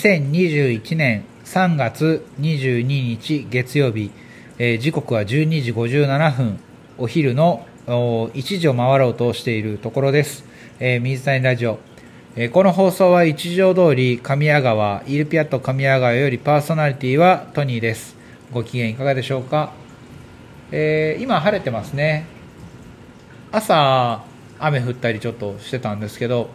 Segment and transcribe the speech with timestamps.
[0.00, 4.10] 2021年3月22日月曜日、
[4.58, 6.58] えー時刻は12時57分、
[6.96, 10.46] お昼のお1時を回ろうとしているところです。
[10.78, 11.80] えー水谷ラジオ。
[12.34, 18.16] えーこの放送は一条通り神谷川、イルピアット神谷川よりパーソナリティはトニーです。
[18.52, 19.74] ご機嫌いかがでしょうか、
[20.72, 22.24] えー今晴れてますね。
[23.52, 24.24] 朝、
[24.58, 26.48] 雨降ったりちょっとしてたんですけど、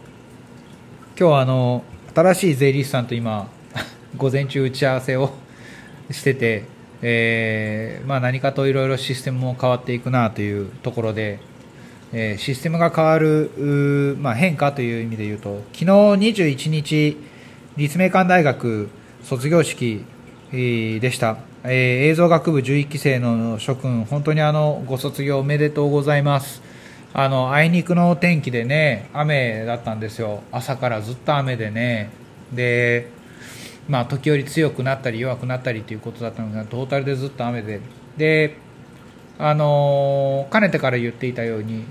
[1.16, 1.84] 今日はあの
[2.16, 3.50] 新しい税理士さんと今
[4.16, 5.34] 午前中打ち合わせを
[6.10, 6.62] してて、
[7.02, 11.40] えーまあ、何かといろいろシステムも変わっていくなというところで、
[12.14, 17.18] えーシステムが変わる、まあ、変化という意味で言うと昨日21日
[17.76, 18.88] 立命館大学
[19.22, 20.02] 卒業式
[20.52, 26.75] でした、えー映像学部11期生の諸君本当にあのご卒業おめでとうございます。
[27.18, 30.42] あのあいにくの天気でね雨だったんですよ。
[30.52, 32.10] 朝からずっと雨でね。
[32.52, 33.08] で
[33.88, 37.80] まあ時折強くなったり弱くなったりということだったのがトータルでずっと雨で。
[38.18, 38.58] で
[39.38, 41.84] あのかねてから言っていたように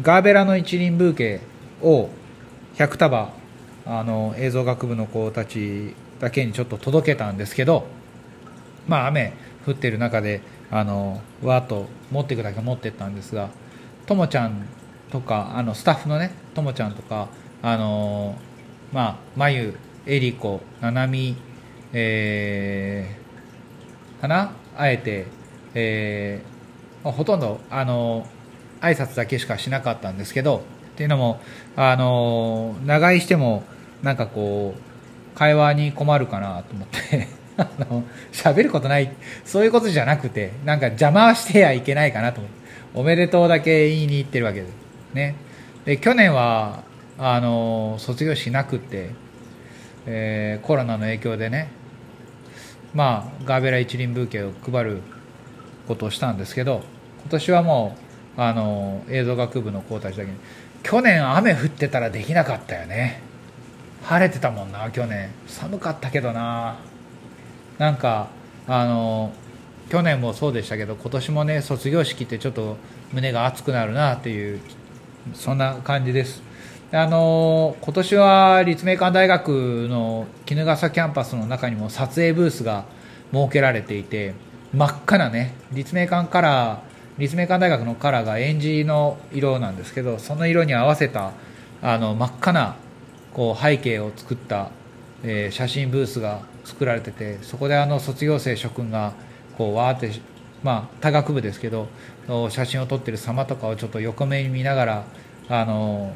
[0.00, 1.40] ガーベラの一輪ブーケ
[1.82, 2.10] を
[2.76, 3.32] 100束
[3.84, 7.88] あの映像学部の子たちだけにちょっと届けたんですけど
[8.86, 9.32] まあ雨
[9.66, 10.40] 降ってる中で
[10.70, 13.50] あのわーっと持っていくだけ持ってったんですが
[14.08, 14.66] ともちゃん
[15.10, 17.28] とかあのスタッフのねともちゃんとか
[17.62, 18.36] あの
[18.92, 21.36] まあまゆえりこななみ
[21.92, 24.52] えーかな？
[24.76, 25.26] あえて
[25.74, 28.26] えーほとんどあの
[28.80, 30.62] 挨拶だけしかしなかったんですけど
[30.92, 31.40] っていうのも
[31.76, 33.62] あの長居しても
[34.02, 37.28] なんかこう会話に困るかなと思って
[37.58, 39.12] あの喋ることない
[39.44, 42.57] そういうことじゃなくてなんか邪魔してはいけないかなと思って。
[42.94, 44.72] おめでとうだけ言いに行ってるわけです。
[45.14, 45.34] ね。
[45.84, 46.82] で去年は
[47.18, 49.10] あの卒業式なくって、
[50.06, 51.70] えーコロナの影響でね
[52.94, 55.02] まあガーベラ一輪ブーケを配る
[55.86, 56.82] ことをしたんですけど
[57.22, 57.96] 今年はも
[58.36, 60.38] うあの映像学部の子たちだけに
[60.82, 63.20] 去年雨降ってたらできなかったよね。
[64.04, 65.30] 晴れてたもんな去年。
[65.46, 66.76] 寒かったけどな。
[67.78, 68.28] なんか
[68.66, 69.32] あの
[69.90, 72.76] 去年もそうでしたけど今年もね卒業式ってちょっと
[73.12, 74.60] 胸が熱くなるなっていう
[75.34, 76.42] そんな感じです。
[76.90, 82.86] あの今年は立命館大学の衣笠キャンパスの中にも撮影ブースが
[83.30, 84.32] 設けられていて
[84.72, 86.80] 真っ赤なね立命館カラー
[87.18, 91.32] 立命館大学のカラーがエンジの色なんですけどその色に合わせた
[91.82, 92.76] あの真っ赤な
[93.34, 94.70] こう背景を作った、
[95.22, 99.12] えー写真ブースが作られててそこであの卒業生諸君が
[99.58, 100.12] こうわーって
[100.62, 101.88] まあ多学部ですけど
[102.48, 105.04] 写真を撮ってる様とかをちょっと横目に見ながら
[105.48, 106.12] あの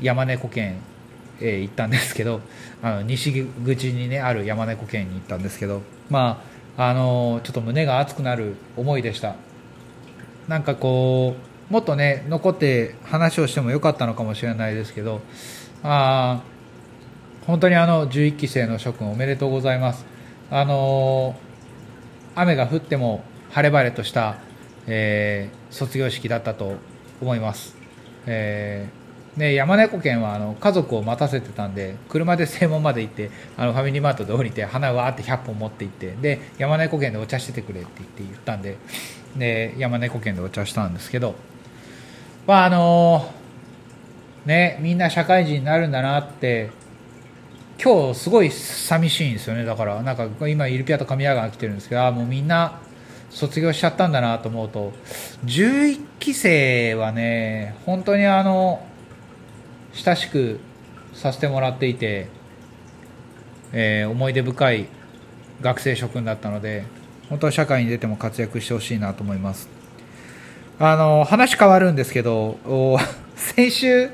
[0.00, 0.76] 山猫県
[1.40, 2.40] へ行ったんですけど
[2.82, 6.42] あの西口にねある山猫県に行ったんですけどま
[6.76, 9.34] ああのちょっと胸が熱くなる思いでした。
[10.48, 11.36] なんかこ
[11.70, 15.20] うもっとね残って話をしてもよかったのかもしれないですけど
[15.82, 16.42] あ
[17.46, 20.04] 本当にあの11期生の諸君おめでとうございます。
[20.50, 21.36] あの
[22.34, 24.36] 雨が降っても晴れ晴れとした、
[24.86, 26.76] えー卒業式だったと
[27.20, 27.74] 思います、
[28.26, 38.76] えーね、山猫県はあの家族を待たせてたんで車で正門まで行ってあのファミリーマートで降りて花をわーって100本持って行ってで山猫県でお茶しててくれって言って言ったんで
[39.36, 41.34] で山猫県でお茶したんですけど
[42.46, 43.32] まああの
[44.44, 46.70] ねみんな社会人になるんだなって
[47.82, 49.64] 今日すごい寂しいんですよね。
[49.64, 52.80] だからなんか今イルピアと神谷川来てるんですけどもうみんな
[53.28, 54.92] 卒業しちゃったんだなと思うと。
[55.46, 58.86] 11期生はね本当にあの
[59.94, 60.60] 親しく
[61.12, 62.28] させてもらっていて、
[63.72, 64.86] えー思い出深い
[65.60, 66.84] 学生諸君だったので
[67.28, 69.68] 本当は社会に出ても活躍してほしいなと思います。
[70.78, 72.58] あの話変わるんですけど
[73.34, 74.10] 先週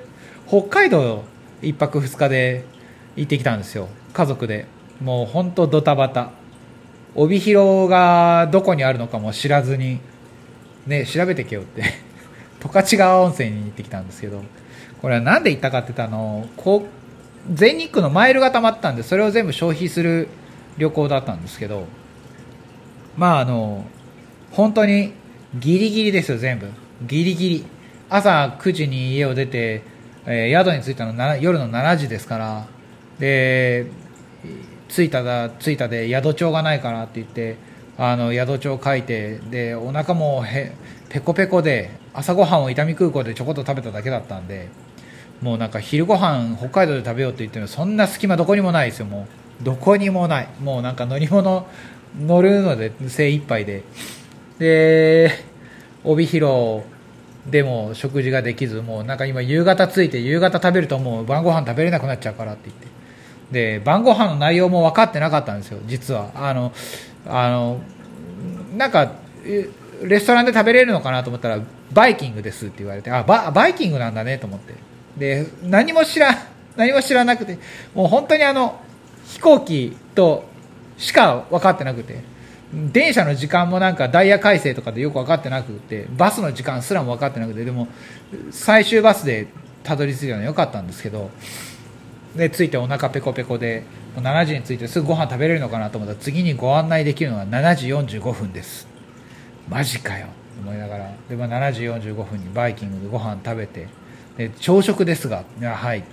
[0.47, 1.25] 北海道
[1.61, 2.78] 1泊2日で
[3.19, 3.89] 行ってきたんですよ。
[4.13, 4.67] 家族で。
[5.03, 6.31] もう本当ドタバタ。
[7.15, 10.01] 帯広がどこにあるのかも知らずに。
[10.87, 11.83] ね調べてけよって。
[12.63, 14.43] 十勝川温泉に行ってきたんですけど。
[15.03, 16.85] これは何で行ったかって言ったのこ
[17.49, 20.27] う全日空のマイルが溜まったんでそれを全部消費する
[20.77, 21.87] 旅行だったんですけど。
[23.17, 23.85] まああの
[24.53, 25.13] 本当に
[25.59, 26.69] ギリギリですよ全部。
[27.03, 27.67] ギリギリ。
[28.11, 29.83] 朝9時に家を出て、
[30.25, 32.78] えー宿に着いたの夜の7時ですから。
[33.19, 33.87] で
[34.89, 37.57] 着いただ着いたで宿帳がないからって言って
[37.97, 40.73] あの宿帳書いてでお腹もへ
[41.09, 44.69] ペコペコで朝ごはんを伊丹空港でちょこっと食べただけだったんで
[45.41, 49.27] もうなんか昼ご飯北海道で食べようって言ってもそんな隙間どこにもないですよも
[49.61, 49.65] う。
[49.65, 50.49] どこにもない。
[50.61, 51.67] もうなんか乗り物
[52.21, 53.83] 乗るので精一杯で。
[54.59, 55.31] で
[56.05, 56.83] 帯広
[57.47, 62.98] でも食事ができずもうなんか今夕方着いて夕方食べるともう晩ご飯食べれなくなっちゃうからって言って。
[63.51, 66.31] で晩ご飯の内容も分かってなかったんですよ実は。
[66.35, 66.73] あの
[67.27, 67.81] あの
[68.77, 69.13] なんか
[70.03, 71.61] レストランで食べれるのかなと思ったら
[71.93, 74.75] バイキングですって言われてあババイキングなんだねと思って。
[75.17, 76.35] で何も知ら
[76.77, 77.59] 何も知らなくて
[77.95, 78.81] もう本当にあの
[79.27, 80.45] 飛行機と
[80.97, 82.23] しか分かってなくて
[82.73, 87.89] 電車の時間もなんかダイヤ改正とかでよく分かってなくてバスの時間すらも分かってなくてでも
[88.51, 89.49] 最終バスで
[89.83, 91.31] たどり着いたのは良かったんですけど
[92.39, 93.83] で着いてお腹ペコペコで
[94.17, 98.87] 7時に着いてすぐご飯食べれるのかなと思ったら次にご案内できるのは7時45分です。
[99.69, 100.29] マジかよ。
[100.61, 101.15] 思いながら。
[101.29, 103.89] で、まあ、7時45分にバイキングでご飯食べて
[104.37, 106.05] で朝食ですがいやはい。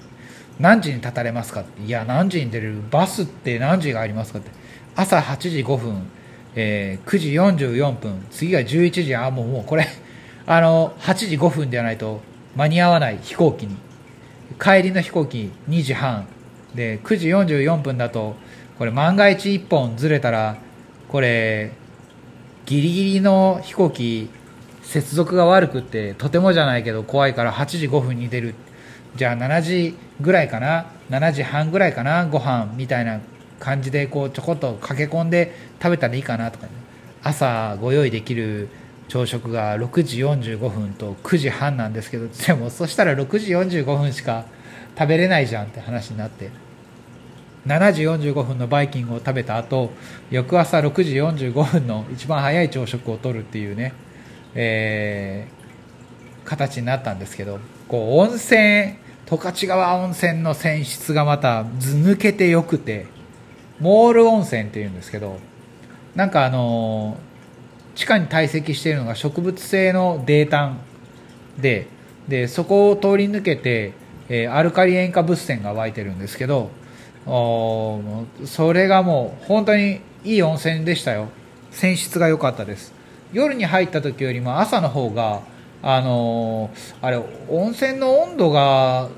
[0.60, 1.84] 何時に立たれますかって。
[1.84, 2.82] いや何時に出れる？
[2.90, 4.50] バスって何時がありますかって。
[4.96, 6.08] 朝8時5分、
[6.56, 9.88] えー、9時44分次が11時あもうもうこれ
[10.48, 12.22] あの8時5分ではないと
[12.56, 13.76] 間に合わない飛行機に。
[14.60, 16.28] 帰りの飛行機2時半
[16.74, 18.36] で9時44分だと
[18.78, 20.58] これ万が一1本ずれたら
[21.08, 21.72] これ
[22.66, 24.30] ギリギリの飛行機
[24.82, 28.56] 接続が悪くってとてもじゃないけど怖いから8時5分に出る。
[29.16, 30.88] じゃあ7時ぐらいかな。
[31.10, 32.26] 7時半ぐらいかな。
[32.26, 33.20] ご飯みたいな
[33.60, 36.72] 感じでこうちょこっと駆け込んで食べたらいいかなとか、ね、
[37.24, 38.70] 朝ご用意できる
[39.08, 44.46] 朝食が6時45分と9時半なんですけどでもそしたら6時45分しか
[44.98, 46.50] 食べれないじゃんって話になって
[47.68, 49.92] 7時45分のバイキングを食べた後
[50.30, 53.94] 翌朝6時45分の一番早い朝食をとるっていうね、
[54.54, 63.08] えー、形になったんですけどこう温泉十勝川温泉の泉質がまたず抜けてよくて
[63.80, 65.40] モール温泉っていうんですけど
[66.16, 67.18] なんかあの
[67.96, 70.80] 地下に堆積しているのが植物性の泥炭
[71.58, 71.88] で
[72.28, 73.94] でそこを通り抜けて、
[74.30, 76.72] えー、アルカリ塩化物泉が湧いてるんですけど
[77.26, 81.30] それがもう本当にいい温泉でしたよ。
[81.72, 82.94] 泉質が良かったです。
[83.34, 85.42] 夜に入った時よりも朝の方が
[85.82, 89.10] あのー、あれ温泉の温度が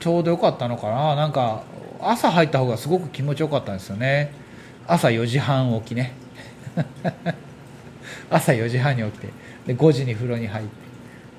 [0.00, 1.14] ちょうど良かったのかな。
[1.14, 1.62] なんか
[2.00, 4.32] 朝入った方がすごく気持ちよかったんですよね。
[4.86, 6.14] 朝4時半起きね。
[8.30, 9.28] 朝4時半に起きて
[9.66, 10.72] で5時に風呂に入って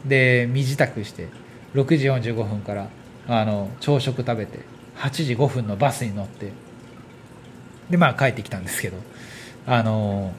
[0.05, 1.27] で身支度して
[1.73, 2.89] 6時45分から
[3.27, 4.59] あの朝食食べて
[4.97, 6.51] 8時5分のバスに乗って
[7.89, 8.97] でまあ帰ってきたんですけど
[9.65, 10.33] あの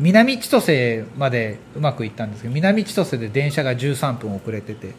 [0.00, 4.94] 南千歳までうまくいったんですけど南千歳で電車が13分遅れてて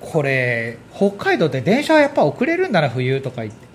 [0.00, 3.66] これ北海道って電車はやっぱ遅れるんだな冬とか言って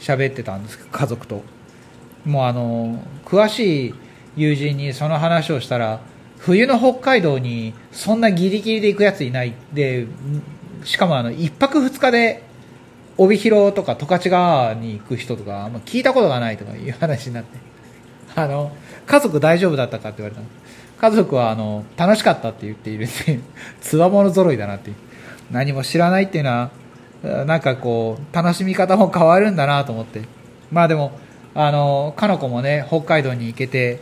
[0.00, 1.42] 喋ってたんですけど家族と。
[2.24, 3.94] もうあの詳しい
[4.36, 6.00] 友人にその話をしたら
[6.38, 9.54] 冬の北海道にそんなギリギリで行くやついない。
[9.72, 10.06] で
[10.84, 12.44] しかもあの1泊2日で
[13.16, 17.58] 帯広とか十勝川に行く人とか、ま、聞いたことがないとかいう話になって。
[18.36, 18.70] あの
[19.06, 20.42] 家族大丈夫だったかって言われた
[21.08, 23.40] 家族はあの楽しかったって言っているって
[23.80, 24.92] つわもの揃いだなって
[25.50, 26.70] 何も知らないっていうのは
[27.46, 30.22] なんかこう楽しみ方も変わるんだなと思って。
[30.70, 31.12] まあでも
[31.54, 34.00] あのかの子もね北海道に行けて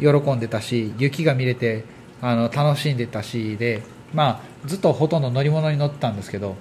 [0.00, 1.84] 喜んでたし雪が見れて
[2.20, 6.56] あの楽しんでたしでまあずっとほとんど乗り物に乗ってたんですけど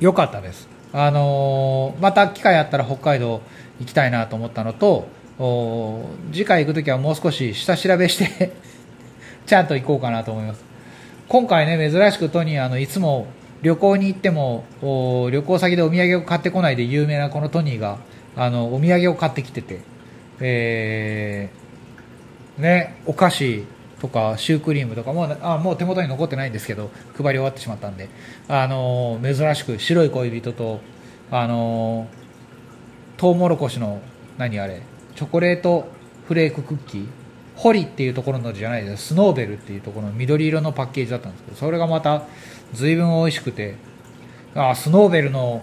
[0.00, 0.68] 良かったです。
[0.92, 3.42] あのー、また機会あったら北海道
[3.78, 5.08] 行きたいなと思ったのと
[6.32, 8.52] 次回行く時はもう少し下調べして
[9.46, 10.64] ちゃんと行こうかなと思います。
[11.28, 13.26] 今回ね珍しくトニーあのいつも
[13.62, 14.64] 旅行に行っても
[15.30, 17.98] 旅行先でお土産を買ってこないで有名なこのトニーが
[18.36, 19.80] あのお土産を買ってきてて、
[20.40, 21.67] えー、
[22.58, 23.64] ね、お菓子
[24.00, 28.08] とかシュークリームとかもあもう手元に残ってないんですけど配り終わってしまったんで、
[28.48, 30.80] あの珍しく白い恋人と、
[31.30, 32.06] あの
[33.16, 34.00] トウモロコシの
[34.36, 34.82] 何あれ
[35.16, 35.88] チョコレート
[36.26, 37.06] フレーククッキー？
[37.56, 39.08] ホリっていうところのじゃないです。
[39.08, 42.22] スノーベルっていうところの緑色のパッケージだったんですけどそれがまた
[42.72, 43.76] 随分美味しくて。
[44.54, 45.62] あスノーベルの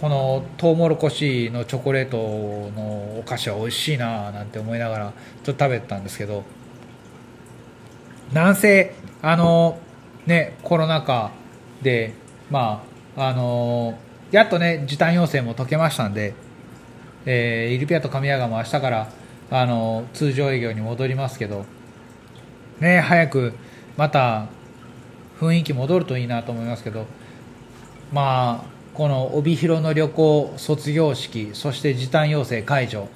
[0.00, 5.12] このトウモロコシのチョコレートのお菓子は美味しいななんて思いながら
[5.42, 6.44] ちょっと食べてたんですけど
[8.32, 9.78] なんせあの
[10.26, 11.30] ねコロナ禍
[11.80, 12.12] で
[12.50, 12.84] ま
[13.16, 13.98] ああの
[14.30, 16.34] やっとね時短要請も解けましたんで、
[17.24, 19.08] えー、イルピアと神谷川も明日から
[19.50, 21.64] あの通常営業に戻りますけど
[22.80, 23.54] ね早く
[23.96, 24.48] また
[25.40, 27.06] 雰囲気戻るといいなと思いますけど
[28.12, 33.08] まあこの帯広の旅行卒業式そして時短要請解除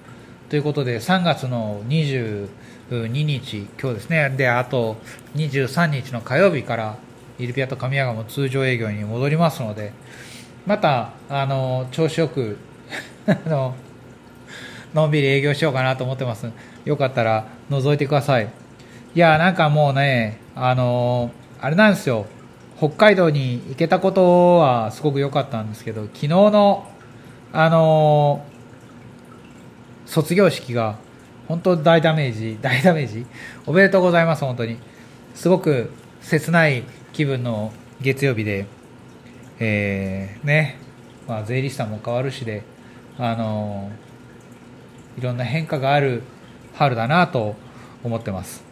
[0.50, 2.48] ということで3月の22
[3.06, 4.28] 日今日ですね。
[4.36, 4.98] であと
[5.36, 6.98] 23日の火曜日から
[7.38, 9.94] イルピアと神谷川も通常営業に戻りますので
[10.66, 12.58] またあの調子よく
[13.48, 13.74] の
[14.92, 16.46] のんびり営業しようかなと思ってます。
[16.84, 18.50] よかったら覗いてください。
[19.14, 22.26] いやなんかもうねあのあれなんですよ。
[22.80, 26.90] 北海道に行けたことはすごく良かったんですけど昨日の
[27.52, 28.42] あの
[30.06, 30.96] 卒業式が
[31.46, 33.26] 本当大ダメージ 大ダメージ？
[33.66, 34.78] おめでとうございます本当に。
[35.34, 37.70] すごく切ない気分の
[38.00, 38.64] 月曜日で
[39.58, 40.78] えー、ね。
[41.28, 42.62] まあ税理士さんも変わるしで
[43.18, 43.90] あの
[45.18, 46.22] いろんな変化がある
[46.72, 47.56] 春だなと
[48.02, 48.64] 思ってます。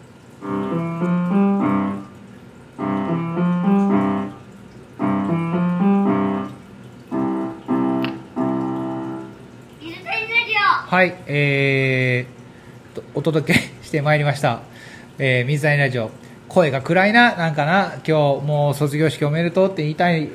[10.99, 14.63] はい、えー、お届けしてまいりました、
[15.21, 16.11] えー、水谷ラジオ。
[16.49, 20.29] 声が暗いな、なんかな、今日もう卒業式おめでとうって言いたい、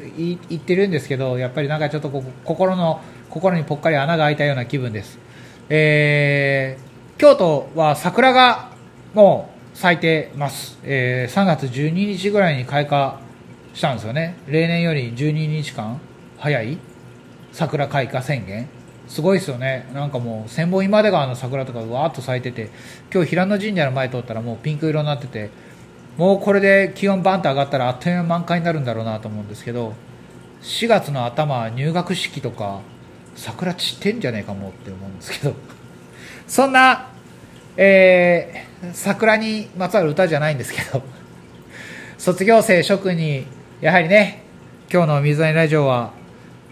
[0.48, 2.10] 言ってるんですけど、やっぱりなんかちょっと
[2.46, 5.20] 心の、心にぽっかり穴が開いたような気分です。
[5.68, 8.70] えー、京都は桜が
[9.14, 10.80] もう咲いてます。
[10.84, 13.20] えー、3月12日ぐらいに開花
[13.74, 14.38] したんですよね。
[14.48, 16.00] 例年より12日間
[16.38, 16.78] 早い
[17.52, 18.70] 桜開花宣言。
[19.08, 19.90] すごいですよね。
[19.94, 22.70] なんかもう千本今出川の桜とかわーっと咲いてて
[23.14, 25.50] 今日平野神社の前通ったらもうピンク色になってて
[26.18, 29.94] もうこれで気温バンと上がったらあっという間満開になるんだろうなと思うんですけど
[30.62, 32.82] 4月の頭入学式とか
[33.36, 35.56] 桜散ってんじゃねえかもって思うんですけど。
[36.48, 37.08] そんな、
[37.78, 41.02] えー、桜にまつわる歌じゃないんですけど
[42.18, 43.46] 卒業生諸君に
[43.82, 44.44] やはりね
[44.92, 46.12] 今日の水谷ラジオは、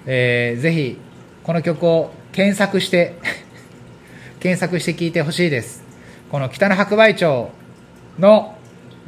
[0.06, 0.98] えー、ぜひ
[1.44, 3.16] この曲を検索して
[4.40, 5.84] 検索して聴いてほしいです。
[6.32, 7.52] この北の白梅町
[8.18, 8.56] の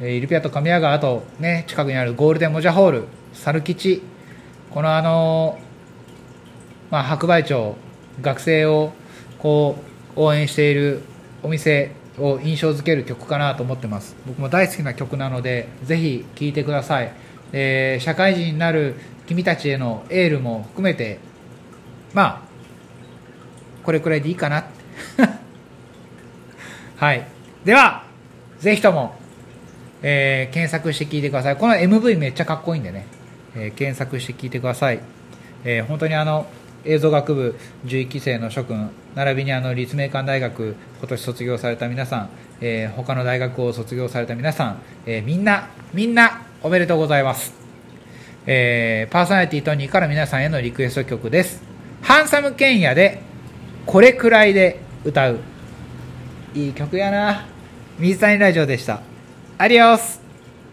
[0.00, 4.02] イルピアと神谷川とね近くにあるゴールデンモジャホール猿吉。
[4.70, 5.58] このあの
[6.90, 7.76] まあ、白梅町
[8.20, 8.92] 学生を
[9.38, 9.76] こ
[10.16, 11.00] う応援している
[11.42, 14.14] お店を印象づける曲かなと思ってます。
[14.26, 17.12] 僕も大好きな曲なのでぜひ聴いてください、
[17.52, 18.94] えー、社会人になる
[19.26, 21.18] 君たちへのエールも含めて
[22.12, 22.43] まあ
[23.84, 24.64] これくらいでいいかな。
[26.96, 27.26] はい。
[27.64, 28.04] では
[28.58, 29.14] ぜひとも、
[30.02, 31.56] えー、検索して聞いてください。
[31.56, 33.06] この MV めっちゃかっこいいんでね、
[33.56, 35.00] えー、検索して聞いてください、
[35.64, 36.46] えー、本当にあの
[36.84, 42.28] 映像学部11期生の諸君並びにあの立命館大学今年卒業された皆さん、
[42.60, 47.54] えー、他の大学を卒業された皆さん、えー、みんなみんなおめでとうございます、
[48.46, 51.62] えー、パーソナリティトニーから皆さんへのリクエスト曲です。
[52.02, 53.22] ハンサムケンヤで
[53.86, 55.38] これくらいで歌う。
[56.54, 57.46] いい曲やな。
[57.98, 59.00] 水谷ラジオでした。
[59.58, 60.20] アディオス。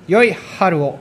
[0.08, 1.00] 良い春を。